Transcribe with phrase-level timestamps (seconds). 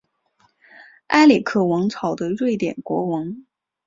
[1.09, 3.45] 埃里克王朝的瑞典国王。